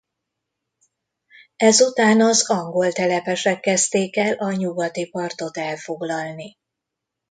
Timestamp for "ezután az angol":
1.57-2.91